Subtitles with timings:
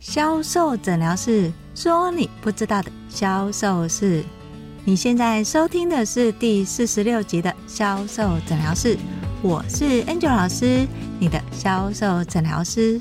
[0.00, 4.24] 销售诊疗室说你不知道的销售事。
[4.84, 8.96] 你现在收听的是第四十六集的销售诊疗室，
[9.42, 10.86] 我是 Angel 老师，
[11.18, 13.00] 你的销售诊疗师。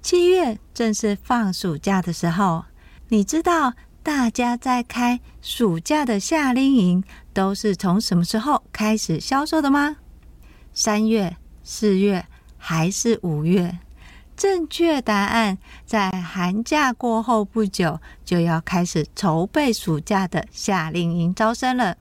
[0.00, 2.64] 七月正是放暑假的时候，
[3.08, 7.04] 你知道大家在开暑假的夏令营
[7.34, 9.96] 都是从什么时候开始销售的吗？
[10.72, 12.24] 三月、四月
[12.56, 13.78] 还是五月？
[14.40, 21.98] 正确答案在寒假过后不久就要开始筹备暑假的夏令营招生了。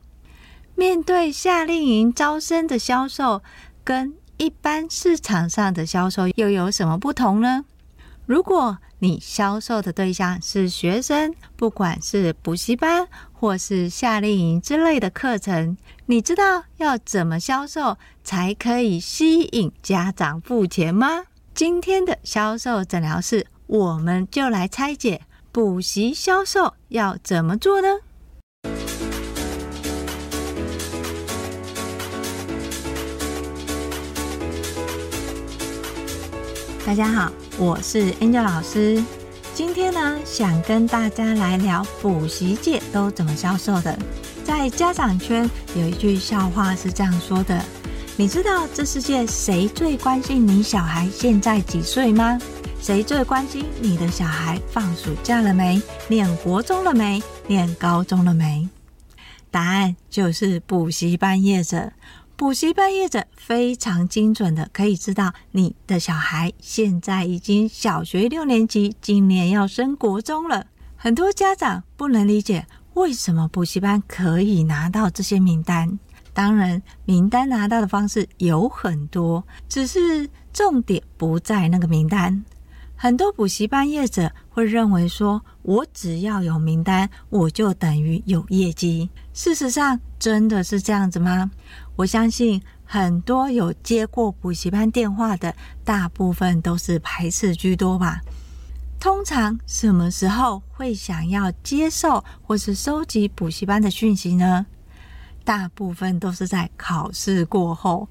[0.74, 3.44] 面对夏令营招生的销售，
[3.84, 7.66] 跟一般市场上的销售又有什么不同呢？
[8.26, 15.76] 如果你销售的对象是学生，不管是补习班或是夏令营之类的课程，
[16.06, 21.24] 你知道要怎么销售才可以吸引家长付钱吗？
[21.60, 27.88] 今天的销售诊疗室，我们就来拆解补习销售要怎么做呢？
[36.86, 39.04] 大家好，我是 Angel 老师。
[39.54, 44.00] 今天呢，想跟大家来聊补习界都怎么销售的。
[44.46, 47.62] 在家长圈有一句笑话是这样说的。
[48.20, 52.38] 你知道这世界谁最关心你小孩现在几岁吗？
[52.82, 55.82] 谁最关心你的小孩放暑假了没？
[56.10, 57.24] 念国中了没？
[57.48, 58.68] 念高中了没？
[59.50, 61.94] 答案就是补习班业者。
[62.36, 70.68] 补习班业者非常精准的可以知道你的小孩现在已经小学六年级，今年要升国中了。
[70.98, 75.98] 很多家长不能理解为什么补习班可以拿到这些名单。
[76.34, 82.44] 当然，名单拿到的方式有很多，只是重点不在那个名单。
[82.96, 89.10] 很多补习班业者会认为说，我只要有名单，我就等于有业绩。
[89.34, 91.50] 事实上，真的是这样子吗？
[91.96, 98.20] 我相信很多有接过补习班电话的，大部分都是排斥居多吧。
[99.00, 104.66] 通常什么时候会想要接受或是收集补习班的讯息呢？
[105.50, 108.08] 大部分都是在考试过后，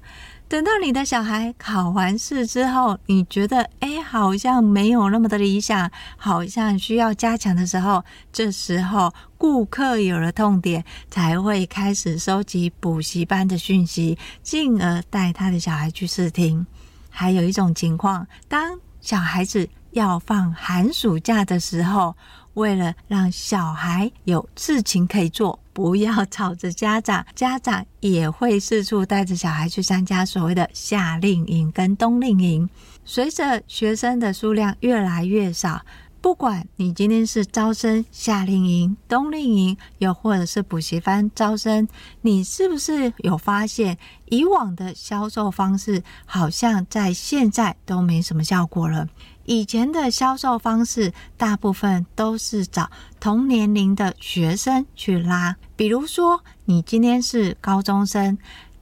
[0.49, 16.67] 等到你的小孩考完试之后，你觉得哎，好像没有那么的理想，好像需要加强的时候，这时候顾客有了痛点，才会开始收集补习班的讯息，进而带他的小孩去试听。
[17.09, 22.17] 还有一种情况，当小孩子要放寒暑假的时候，
[22.55, 25.58] 为了让小孩有事情可以做。
[25.79, 32.69] 不要吵着家长，家长也会四处带着小孩去参加所谓的夏令营跟冬令营。
[33.05, 35.81] 随着学生的数量越来越少，
[36.21, 41.87] 不管你今天是招生夏令营、冬令营，又或者是补习班招生，
[42.21, 49.07] 你是不是有发现以往的销售方式好像在现在都没什么效果了？
[49.45, 55.55] 以前的销售方式，大部分都是找同年龄的学生去拉。
[55.75, 58.37] 比如说，你今天是高中生，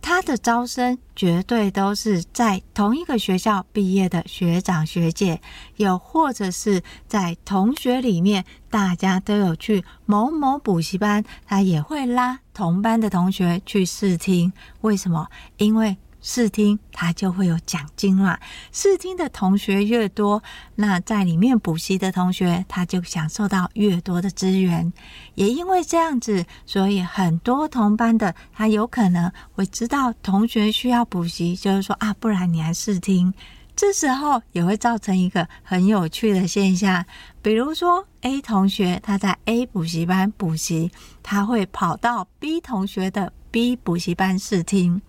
[0.08, 5.42] 他的招生绝对都是在同一个学校毕业的学长学姐，
[5.76, 14.54] 又或者是在同学里面，大家都有去某某补习班，他也会拉同班的同学去试听。
[14.80, 15.28] 为什么？
[15.58, 15.98] 因为
[16.30, 18.38] 试听他就会有奖金嘛，
[18.74, 20.44] 试听的同学越多，
[20.76, 24.92] 那在里面补习的同学他就享受到越多的资源。
[25.36, 33.34] 也因为这样子，所以很多同班的他有可能会知道同学需要补习，就是说啊，不然你来试听。
[33.74, 37.06] 这时候也会造成一个很有趣的现象，
[37.42, 40.92] 比如说 A 同学他在 A 补习班补习，
[41.24, 45.02] 他会跑到 B 同学的 B 补习班试听。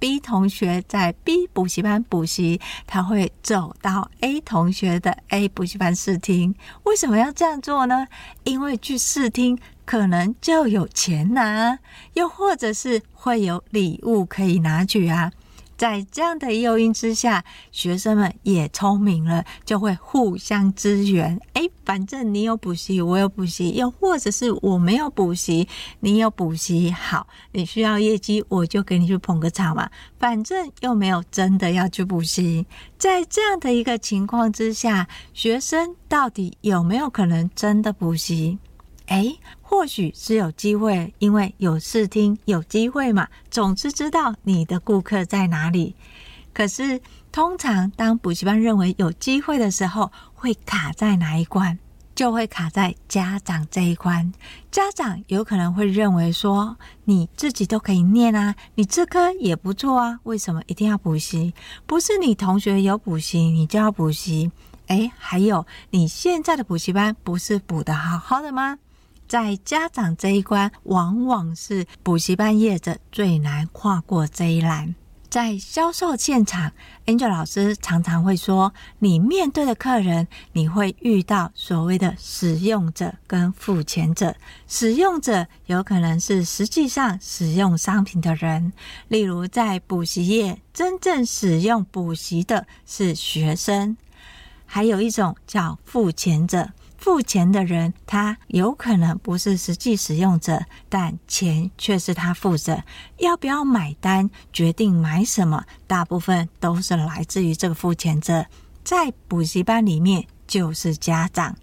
[0.00, 6.54] B 同学在 B 补习班补习，他会走到 A 同学的 A 补习班试听。
[6.84, 8.08] 为什么要这样做呢？
[8.44, 11.78] 因为去试听可能就有钱拿，
[12.14, 15.30] 又或者是会有礼物可以拿取啊。
[15.80, 17.42] 在这样的诱因之下，
[17.72, 21.40] 学生们也聪明了，就会互相支援。
[21.54, 25.66] 诶，反正你有补习，我有补习，又或者是我没有补习，
[26.00, 29.88] 你有补习，好，你需要业绩，我就给你去捧个场嘛。
[30.18, 32.66] 反正又没有真的要去补习，
[32.98, 38.58] 在这样的一个情况之下，学生到底有没有可能真的补习？
[39.10, 43.26] 诶，或许是有机会，因为有试听，有机会嘛。
[43.50, 45.96] 总是知道你的顾客在哪里。
[46.52, 47.00] 可是
[47.32, 51.76] 通常当补习班认为有机会的时候，会卡在哪一关？
[52.14, 54.32] 就会卡在家长这一关。
[54.70, 61.52] 家长有可能会认为说，你自己都可以念啊，你这科也不错啊，为什么一定要补习？
[61.84, 64.52] 不是你同学有补习，你就要补习？
[64.86, 68.78] 诶，还有你现在的补习班不是补得好好的吗？
[69.30, 74.92] 在家长这一关，往往是补习班业者最难跨过这一栏。
[75.28, 76.72] 在销售现场
[77.06, 84.34] ，Angel 老师常常会说：“你面对的客人，你会遇到所谓的使用者跟付钱者。
[84.66, 88.72] 使用者有可能是实际上使用商品的人，
[89.06, 93.96] 例如在补习业，真正使用补习的是学生。
[94.66, 96.68] 还有一种叫付钱者。”
[97.00, 102.84] 付钱的人，他有可能不是实际使用者，但钱却是他付着。
[103.16, 108.44] 要不要买单，决定买什么，大部分都是来自于这个付钱者。
[108.84, 111.56] 在补习班里面，就是家长，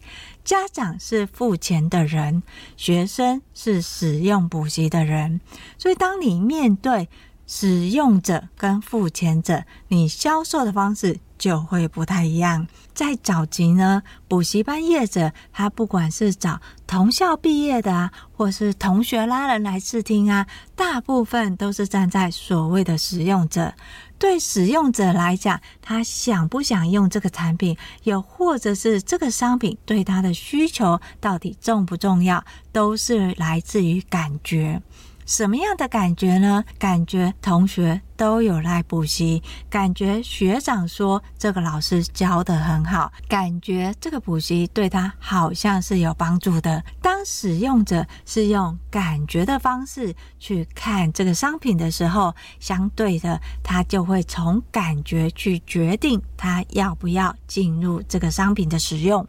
[0.43, 2.41] 家长是付钱的人，
[2.75, 5.39] 学生是使用补习的人。
[5.77, 7.09] 所以，当你面对
[7.47, 12.67] 使用者跟付钱者，你销售的方式就会不太一样。
[12.93, 20.45] 在早期呢，补习班业者他不管是找同校毕业的啊，或是同学拉人来试听啊，
[20.75, 23.73] 大部分都是站在所谓的使用者。
[24.19, 34.81] 对使用者来讲，他想不想用这个产品，又或者是这个商品对他的需求到底重不重要，都是来自于感觉。
[35.27, 36.63] 什么样的感觉呢？
[36.79, 46.81] 感觉同学都有来补习，感觉学长说这个老师教得很好，感觉这个补习对他好像是有帮助的。
[47.01, 59.27] 当使用者是用感觉的方式去看这个商品的时候，相对的，他就会从感觉去决定他要不要进入这个商品的使用。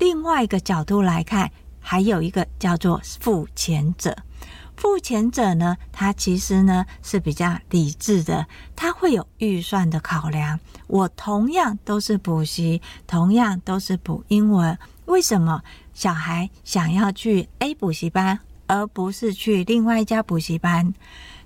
[0.00, 4.16] 另外一个角度来看，还有一个叫做付钱者。
[4.76, 10.60] 付钱者呢，他其实呢是比较理智的，他会有预算的考量。
[10.86, 15.62] 我同样都是补习，同样都是补英文，为什么
[15.94, 20.92] 小孩想要去 A 补习班，而不是去另外一家补习班？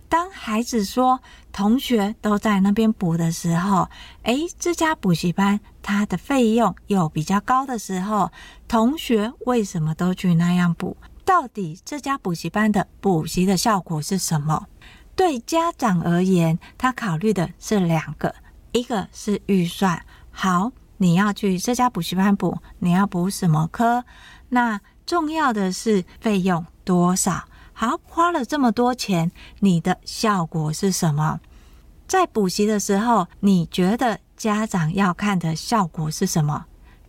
[0.08, 1.20] 当孩子说
[1.52, 3.88] 同学都在那边补的时候，
[4.24, 8.32] 诶，这家补习班它的费用又比较高的时候，
[8.66, 10.96] 同学为什么都去那样补？
[11.30, 14.66] 到底这家补习班的补习的效果是什么？
[15.14, 18.34] 对家长而言，他考虑的是两个，
[18.72, 20.04] 一个是预算。
[20.32, 24.04] 好，你要去这家补习班补，你要补什么科？
[24.48, 27.44] 那重要的是费用多少？
[27.72, 29.30] 好，花了这么多钱，
[29.60, 31.38] 你的效果是什么？
[32.08, 36.64] 在补习的时候，你觉得家长要看的效果是什么？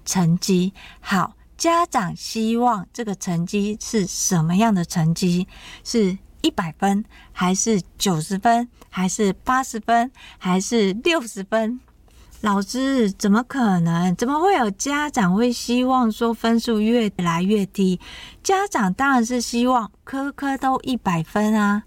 [0.06, 1.34] 成绩好。
[1.62, 5.46] 家长希望这个成绩是什么样的成绩？
[5.84, 11.80] 是一百分，还是九十分，还是八十分，还是六十分？
[12.40, 14.16] 老师，怎么可能？
[14.16, 18.00] 怎么会有家长会希望说分数越来越低？
[18.42, 21.84] 家长当然是希望科科都一百分啊！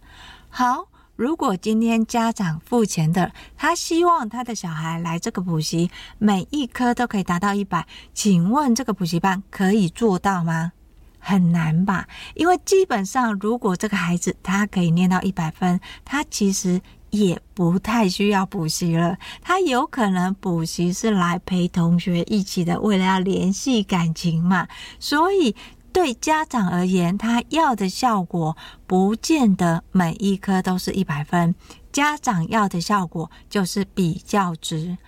[0.51, 0.87] 好。
[1.17, 5.89] 如果今天家长付钱的，他希望他的小孩来这个补习，
[6.19, 10.73] 每一科都可以达到一百，请问这个补习班可以做到吗？
[11.21, 12.09] 很难吧？
[12.35, 19.17] 因为基本上，如果这个孩子他可以念到一百分，他其实也不太需要补习了。
[19.41, 24.67] 他有可能补习是来陪同学一起的，为了要联系感情嘛，
[24.99, 25.55] 所以。
[25.95, 31.55] 对家长而言，他要的效果不见得每一科都是一百分。
[31.93, 34.99] 家长要的效果就是比较值。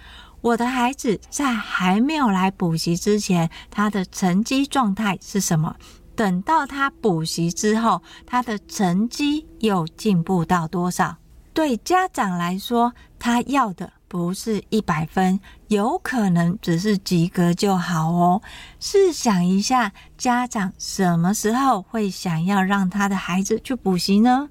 [0.40, 5.74] 我的孩子在还没有来补习之前，他的成绩状态是什么？
[6.14, 11.16] 等到他补习之后，他的成绩又进步到多少？
[11.52, 13.92] 对家长来说，他要的。
[14.16, 18.40] 不是一百分，有可能只是及格就好哦。
[18.80, 24.48] 试想一下，家长什么时候会想要让他的孩子去补习呢？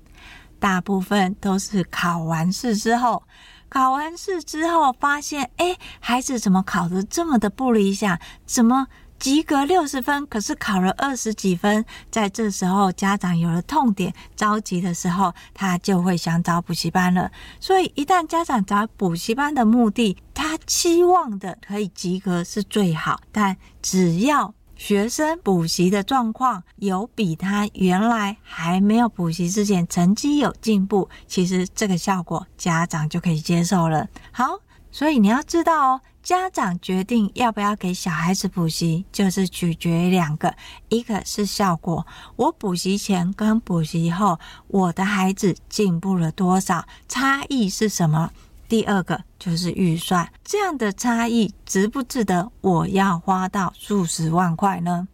[0.59, 3.23] 大部分都是考完试之后，
[3.67, 8.19] 考完试之后发现，哎，孩子怎么考得这么的不理想？
[8.45, 8.85] 怎么？
[9.17, 17.31] 及格六十分，可是考了二十几分，在这时候家长有了痛点，着急的时候，他就会想找补习班了。
[17.59, 34.07] 所以，一旦家长找补习班的目的，他期望的可以及格是最好，但只要学生补习的状况有比他原来还没有补习之前成绩有进步，其实这个效果家长就可以接受了。
[34.31, 34.45] 好。
[34.91, 40.55] 所以你要知道哦，家长决定要不要给小孩子补习，就是取决于两个，
[40.89, 44.39] 一个是效果，我补习前跟补习后，
[44.69, 48.31] 我的孩子进步了多少，差异是什么？
[48.67, 55.07] 第二个就是预算，这样的差异值不值得我要花到数十万块呢？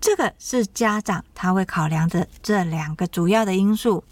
[0.00, 4.02] 这个是家长他会考量的这两个主要的因素。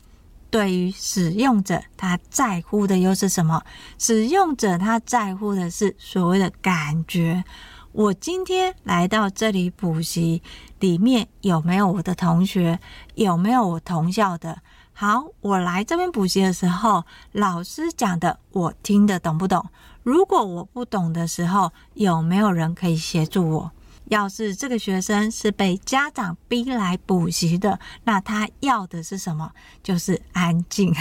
[0.50, 3.62] 对于使用者，他在乎的又是什么？
[3.98, 7.44] 使用者他在乎的是所谓的感觉。
[7.92, 10.42] 我今天来到这里补习，
[10.80, 12.78] 里面有没有我的同学？
[13.14, 14.58] 有没有我同校的？
[14.92, 19.64] 好，我来这边补习的时候，老师讲的我听得懂不懂？
[20.02, 23.72] 如果我不懂的时候，有没有人可以协助我？
[24.06, 29.52] 要是这个学生是被家长逼来补习的，那他要的是什么？
[29.82, 30.94] 就是安静。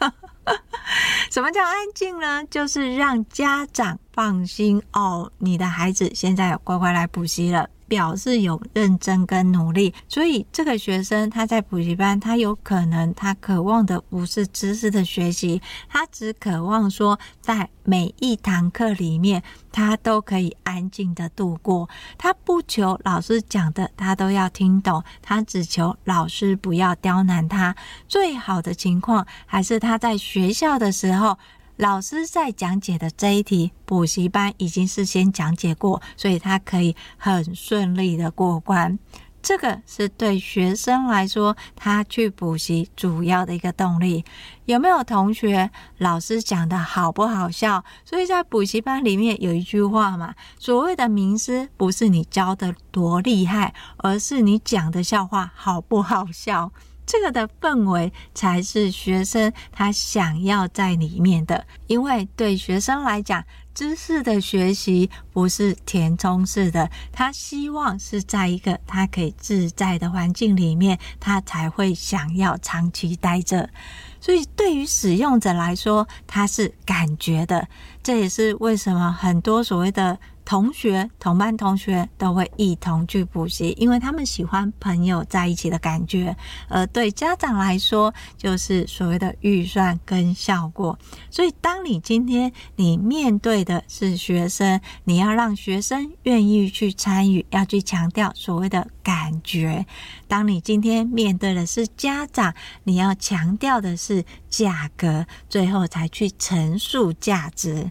[1.30, 2.44] 什么叫安静呢？
[2.46, 7.68] 就是让家长放心哦，你的孩子现在乖乖来补习了。
[7.90, 19.42] 表示有认真跟努力，所以这个学生他在补习班，他有可能他渴望的不是知识的学习，他只渴望说在每一堂课里面
[19.72, 27.74] 他都可以安静的度过，他不求老师讲的他都要听懂，他只求老师不要刁难他。
[28.06, 31.36] 最好的情况还是他在学校的时候。
[31.80, 38.98] 老师在讲解的这一题，补习班已经事先讲解过，所以他可以很顺利的过关。
[39.40, 44.22] 这个是对学生来说，他去补习主要的一个动力。
[44.66, 45.70] 有没有同学？
[45.96, 47.82] 老师讲的好不好笑？
[48.04, 56.70] 所以在补习班里面有一句话嘛，所谓的名师不是你教的多厉害，而是你讲的笑话好不好笑。
[57.10, 73.68] 这个的氛围才是学生他想要在里面的，因为对学生来讲，知识的学习不是填充式的，他希望是在一个他可以自在的环境里面，他才会想要长期待着。
[74.20, 77.66] 所以对于使用者来说，他是感觉的，
[78.04, 80.16] 这也是为什么很多所谓的。
[80.50, 86.36] 同学、同班同学都会一同去补习，因为他们喜欢朋友在一起的感觉。
[86.68, 90.98] 而对家长来说，就是所谓的预算跟效果。
[91.30, 99.84] 所以，当你今天你面对的是学生，你要让学生愿意去参与，要去强调所谓的感觉；
[100.26, 102.52] 当你今天面对的是家长，
[102.82, 107.88] 你要强调的是价格，最后才去陈述价值。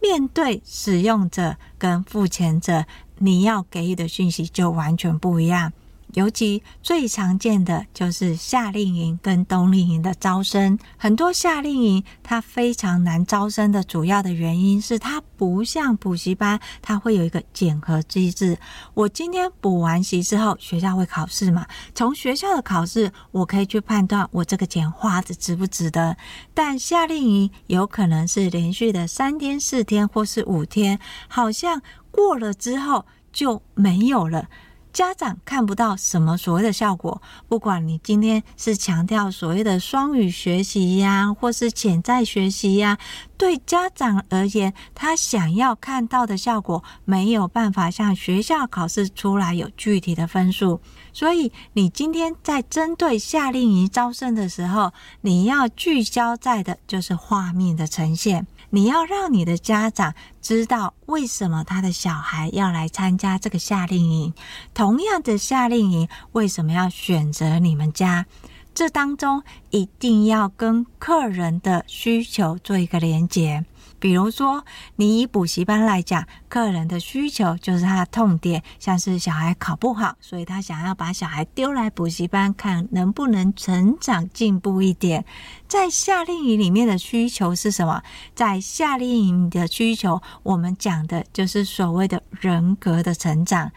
[0.00, 2.84] 面对使用者跟付钱者，
[3.18, 5.72] 你要给予的讯息就完全不一样。
[6.14, 18.58] 尤其最常见的就是夏令营跟冬令营的招生，很多夏令营它非常难招生的主要的原因是它不像补习班，它会有一个检核机制。
[18.94, 21.66] 我今天补完习之后，学校会考试嘛？
[21.94, 26.16] 从学校的考试，我可以去判断我这个钱花的值不值得。
[26.54, 30.98] 但夏令营有可能是连续的三天、四天或是五天，
[31.28, 34.48] 好像过了之后就没有了。
[34.92, 42.98] 家长看不到什么所谓的效果，不管你今天是强调所谓的双语学习呀，或是潜在学习呀，
[43.36, 50.80] 对家长而言，他想要看到的效果没有办法像学校考试出来有具体的分数。
[51.12, 58.46] 所以，你今天在针对夏令营招生的时候，你要聚焦在的就是画面的呈现。
[58.70, 64.34] 你要让你的家长知道为什么他的小孩要来参加这个夏令营，
[64.74, 68.26] 同样的夏令营为什么要选择你们家？
[68.74, 73.64] 这当中一定要跟客人的需求做一个连结。
[74.00, 74.64] 比如说，
[74.96, 85.24] 你以补习班来讲，客人的需求就是他的痛点，像是小孩考不好，所以他想要把小孩丢来补习班，看能不能成长进步一点。
[85.66, 88.02] 在夏令营里面的需求是什么？
[88.34, 93.70] 在夏令营的需求，我们讲的就是所谓的人格的成长。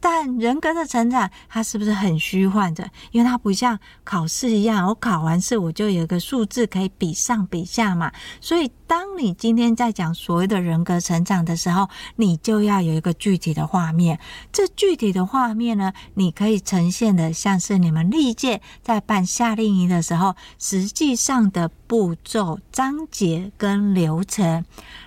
[0.00, 2.88] 但人格的成长，它是不是很虚幻的？
[3.10, 8.12] 因为它不像考试一样，我考完试我就有一个数字可以比上比下嘛。
[8.40, 14.18] 所以，当你今天在讲所谓的人格成长的时候，你就要有一个具体的画面。
[14.50, 24.64] 这具体的画面呢，你可以呈现的像是你们历届在办夏令营的时候，实际上的步骤、章节跟流程。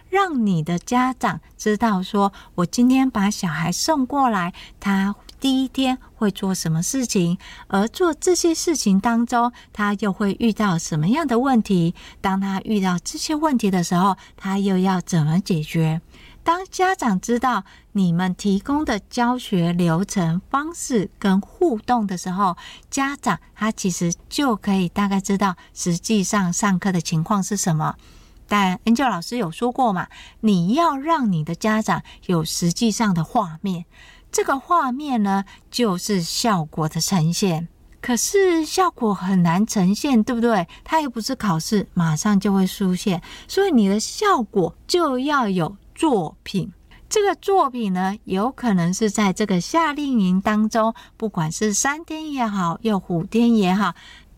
[0.10, 11.96] 让你的家长知道说，我今天把小孩送过来，他第一天会做什么事情，而做这些事情当中，他又会遇到什么样的问题？
[12.22, 16.00] 当他遇到这些问题的时候，他又要怎么解决？
[16.44, 22.56] 当家长知道你们提供的教学流程方式跟互动的时候，
[22.92, 27.96] 家长他其实就可以大概知道实际上上课的情况是什么。
[28.48, 30.08] 但 Angel 老师有说过嘛，
[30.42, 33.86] 你要让你的家长有实际上的画面，
[34.32, 37.68] 这个画面呢，就是效果的呈现。
[38.02, 40.68] 可是效果很难呈现，对不对？
[40.84, 45.76] 它又不是考试马上就会出现，所以你的效果就要有。
[45.94, 46.74] 作品，
[47.08, 53.94] 这个作品呢，有可能是在这个夏令营当中，不管是三天也好，又五天也好，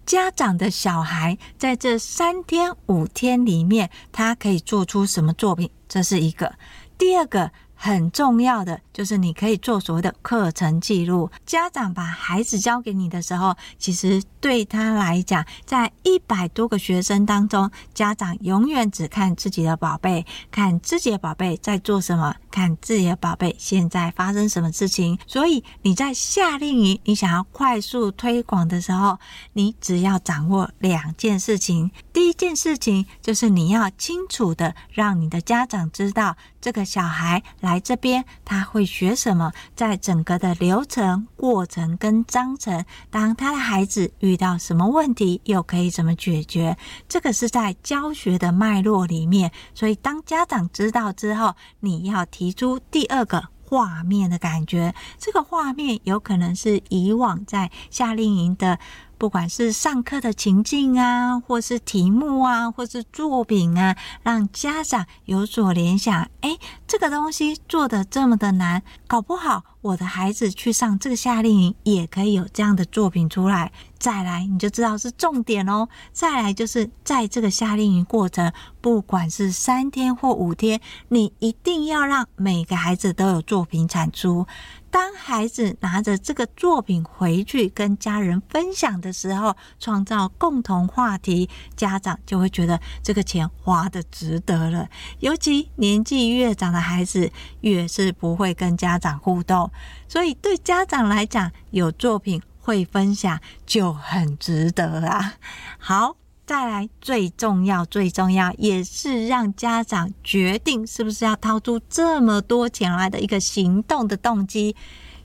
[0.05, 5.69] 家长的小孩在这三天五天里面，他可以做出什么作品？
[5.87, 6.53] 这是一个。
[6.97, 7.49] 第二个。
[7.75, 11.29] 很重要的就是你可以做所谓的课程记录。
[11.45, 25.19] 家长把孩子交给你的时候，其实对他来讲，在一百多个学生当中，家长永远只看自己的宝贝，看自己的宝贝在做什么，看自己的宝贝现在发生什么事情。
[25.27, 29.19] 所以你在夏令营，你想要快速推广的时候，
[29.53, 31.91] 你只要掌握两件事情。
[32.11, 37.79] 第一件事情就是你要清楚的让你的家长知道这个小孩来。
[37.83, 39.51] 这边他会学什么？
[39.75, 46.77] 在整个的流程、过程跟章程，当他的孩子遇到什么问题，又可以怎么解决？
[47.07, 49.51] 这个是在教学的脉络里面。
[49.73, 54.93] 所以当家长知道之后，你要提出第二个画面的感觉。
[55.17, 58.79] 这个画面有可能是以往在夏令营的。
[59.23, 66.27] 不管是上课的情境啊，或是题目啊，或是作品啊，让家长有所联想。
[66.41, 73.69] 诶，这个东西做的这么的难，搞不好我的孩子去上这个夏令营也可以有这样的作品出来。
[73.99, 75.87] 再来，你就知道是重点哦。
[76.11, 84.45] 再来就是在这个夏令营过程，不管是三天或五天，你一定要让每个孩子都有作品产出。
[84.89, 94.87] 当孩子拿着这个作品回去跟家人分享的时候，创造共同话题，家长就会觉得这个钱花得值得了。
[95.19, 99.71] 尤其年纪越长的孩子，越是不会跟家长互动，
[100.07, 105.35] 所以对家长来讲，有作品会分享就很值得啊。
[105.77, 106.17] 好。
[106.45, 114.75] 再来，最重要、最重要，也是让家长决定是不是要掏出这么多钱来的一个行动的动机。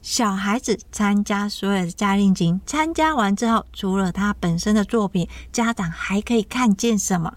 [0.00, 7.34] 小孩子参加所有的夏令营，参加完之后，除了他本身的作品，家长还可以看见什么？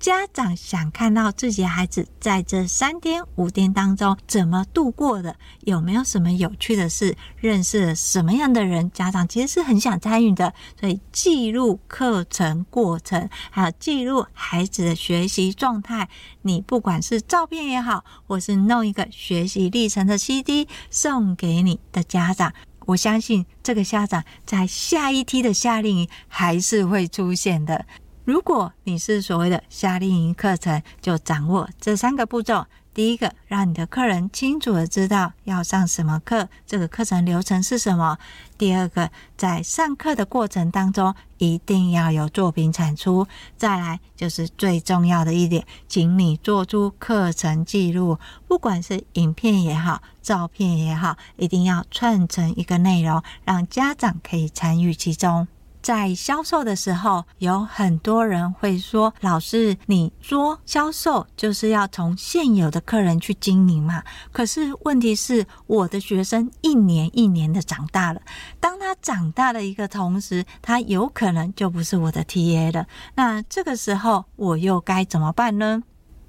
[0.00, 8.90] 家长想看到自己孩子在这三天五天当中怎么度过的，有没有什么有趣的事，认识了什么样的人？
[8.92, 16.08] 家长其实是很想参与的，所以记录课程过程，还有记录孩子的学习状态。
[16.40, 22.54] 你不管是照片也好，或是弄一个学习历程的 CD 送给你的家长，
[22.86, 27.84] 我相信这个家长在下一梯的夏令营还是会出现的。
[28.30, 32.64] 如果你是所谓的夏令营课程，就掌握这三个步骤。
[32.94, 38.16] 第一个，让你的客人清楚的知道要上什么课，这个课程流程是什么。
[38.56, 43.26] 第二个，在上课的过程当中，一定要有作品产出。
[43.56, 48.16] 再来就是最重要的一点，请你做出课程记录，
[48.46, 55.48] 不管是影片也好，照片也好，一定要串成一个内容，让家长可以参与其中。
[55.82, 64.02] 在销售的时候，有很多人会说：“老师，你说销售就是要从现有的客人去经营嘛？
[64.32, 68.20] 可是问题是，我的学生一年一年的长大了，
[68.58, 72.86] 当他长大的一个同时，他有可能就不是我的 TA 了。
[73.14, 75.82] 那这个时候，我又该怎么办呢？”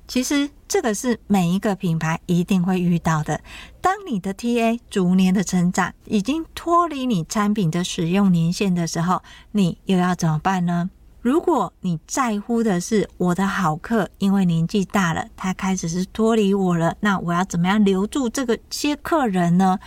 [0.08, 3.42] 其实这个是每一个品牌一定会遇到的。
[3.80, 10.90] 当你的 TA 逐年的成长，已经脱离你产品的使用年限的时候，你又要怎么办呢？
[11.22, 19.80] 如果你在乎的是我的好客，因为年纪大了，他开始是脱离我了，那我要怎么样留住这个些客人呢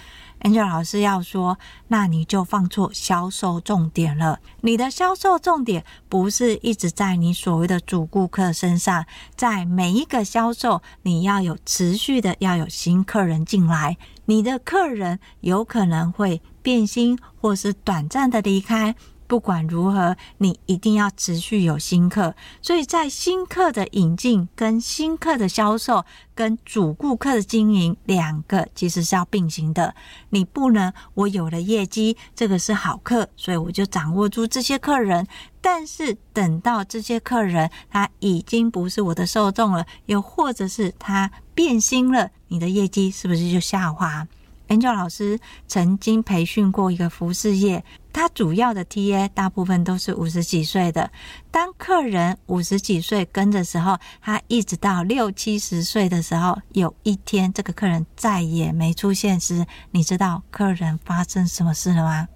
[0.44, 4.38] ？Angel 老师要说，那你就放错销售重点了。
[4.61, 13.96] 你的销售重点不是一直在你所谓的主顾客身上，在每一个销售，你要有持续的，要有新客人进来。
[14.26, 18.94] 你的客人有可能会变心，或是短暂的离开。
[19.35, 22.37] 不管如何，你一定要持续有新客。
[22.62, 26.05] 所以在新客的引进、跟新客的销售、
[26.37, 29.92] 跟主顾客的经营，两个其实是要并行的。
[30.29, 35.27] 你不能我有了业绩，这个是好客，所以我就掌握住这些客人。
[35.61, 44.29] 但是等到这些客人他已经不是我的受众了，又或者是他变心了，你的业绩是不是就下滑
[44.68, 51.11] ？Angel 老师曾经培训过一个服饰业，他主要的 TA 大部分都是五十几岁的。
[51.50, 62.29] 当客人五十几岁跟的时候，他一直到六七十岁的时候，有一天这个客人再也没出现时，你知道客人发生什么事了吗？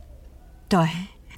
[0.68, 0.86] 对，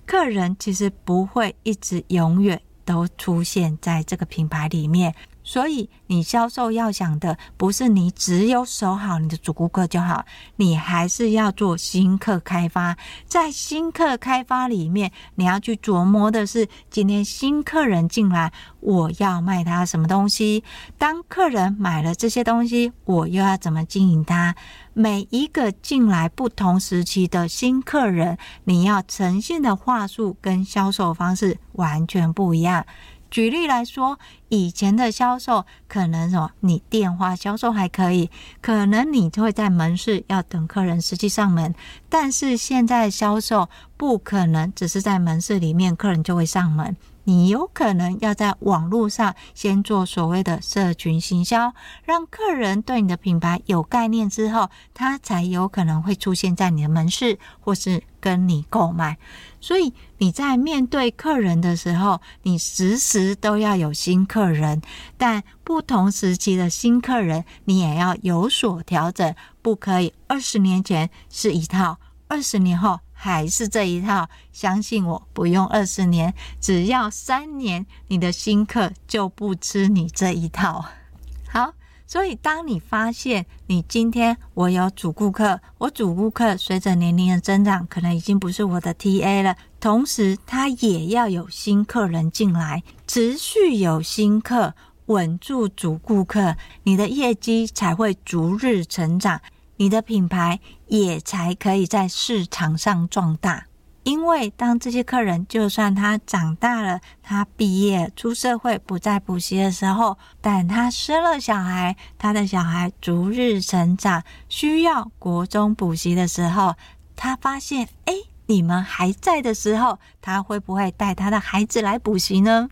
[0.05, 5.15] 客人其实不会一直永远都出现在这个品牌里面。
[5.51, 12.97] 所以，你销售要想的不是你只有守好你的主顾客就好，你还是要做新客开发。
[13.27, 20.63] 在新客开发里面，你要去琢磨的是，今天新客人进来，我要卖他什么东西？
[20.97, 24.55] 当客人买了这些东西，我又要怎么经营他？
[24.93, 32.87] 每一个进来不同时期的新客人，你要呈现的话术跟销售方式完全不一样。
[33.31, 38.29] 举例来说，以前的销售可能哦，你电话销售还可以，
[38.61, 41.75] 可能你就会在门市要等客人实际上门，
[42.09, 46.97] 但是现在销售不可能只是在门市里面客人就会上门。
[47.25, 59.19] 你有可能要在网络上先做所谓的社群行销，让客人对你的品牌有概念之后，他才有可能会出现在你的门市或是跟你购买。
[59.61, 64.81] 所以你在面对客人的时候，你时时都要有新客人，
[65.19, 73.01] 但不同时期的新客人，你也要有所调整，不可以二十年前是一套，二十年后。
[73.23, 80.87] 还是这一套，相信我，不用二十年，只要三年，你的新客就不吃你这一套。
[81.47, 81.75] 好，
[82.07, 94.75] 所以当你发现你今天我有主顾客，我主顾客随着年龄的增长，可能已经不是我的 TA 了，同时他也要有新客人进来，持续有新客，
[95.07, 99.43] 稳住主顾客，你的业绩才会逐日成长。
[99.81, 103.65] 你的品牌也才可以在市场上壮大，
[104.03, 116.75] 因为当这些客人就算他长大了，他毕业出社会不再补习的时候，但他生了小孩，他的小孩逐日成长，需要国中补习的时候，
[117.17, 118.13] 他发现，哎，
[118.49, 122.69] 你们还在的时候，他会不会带他的孩子来补习呢？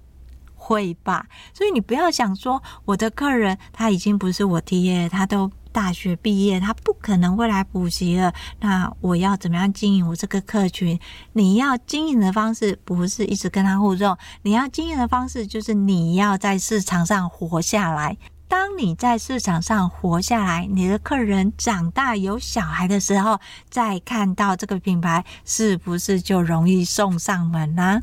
[0.55, 1.25] 会吧。
[1.55, 5.51] 所以你不要想说，我的客人他已经不是我 TA，他都。
[5.73, 8.33] 大学毕业，他不可能会来补习了。
[8.61, 10.99] 那我要怎么样经营我这个客群？
[11.33, 18.17] 你要经营的方式不是一直跟他互动，你要经营的方式就是你要在市场上活下来。
[18.49, 28.01] 当你在市场上活下来，你的客人长大有小孩的时候，再看到这个品牌，是不是就容易送上门呢？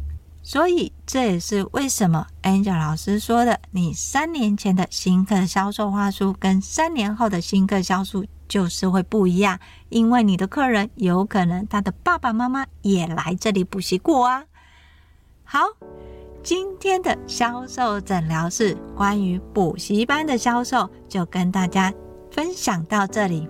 [0.47, 14.45] 所以这也是为什么 Angel 老师说的，你三年前的新客销售话术跟三年后的新客销售就是会不一样，因为你的客人有可能他的爸爸妈妈也来这里补习过啊。
[15.43, 15.61] 好，
[16.43, 21.91] 今天的销售诊疗室关于补习班的销售就跟大家
[22.29, 23.49] 分享到这里。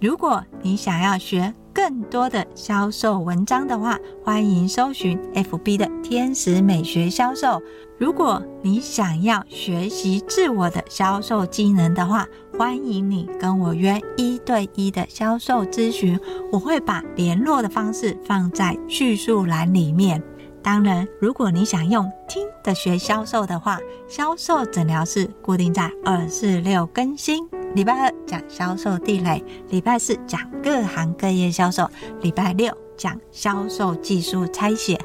[0.00, 7.62] 如果你想要学，更多的销售文章的话，欢迎搜寻 FB 的天使美学销售。
[7.96, 12.26] 如果你想要学习自我的销售技能的话，
[12.58, 16.18] 欢迎你跟我约一对一的销售咨询，
[16.50, 20.20] 我会把联络的方式放在叙述栏里面。
[20.68, 27.48] 当然，如果你想用听的学销售的话，销售诊疗室固定在二四六更新。
[27.74, 31.88] 礼拜二讲销售地雷，礼拜四讲各行各业销售，
[32.20, 35.00] 礼拜六讲销售技术拆解。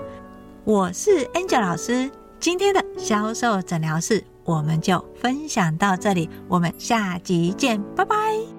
[0.65, 8.52] 我是 Angel 老师，今天的销售诊疗室我们就分享到这里，我们下集见，拜拜。